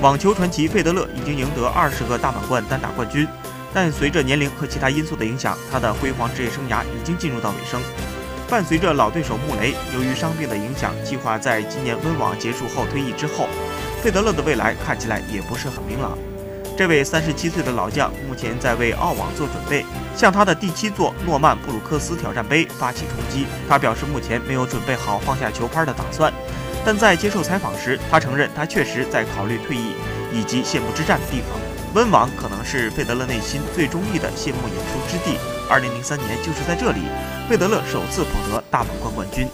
[0.00, 3.28] 网球传奇费德勒已经赢得二十个大满贯单打冠军，
[3.74, 7.78] 但随着年龄和其他因素的影响，他的辉煌职业生涯已经进入到尾声。
[8.48, 13.46] 伴随着老对手穆雷由于伤病的影响，计划在今年温网结束后退役之后，
[14.02, 16.16] 费德勒的未来看起来也不是很明朗。
[16.78, 19.84] 这位三十七岁的老将目前在为澳网做准备，
[20.16, 23.44] 向他的第七座诺曼布鲁克斯挑战杯发起冲击。
[23.68, 26.32] 他表示目前没有准备好放下球拍的打算，
[26.84, 29.92] 但在接受采访时，他承认他确实在考虑退役
[30.32, 31.58] 以及谢幕之战的地方。
[31.94, 35.36] 温网可能是费德勒内心最中意的谢幕演出之地。
[35.68, 37.00] 二零零三年就是在这里。
[37.48, 39.48] 费德勒首次捧得大满贯冠军。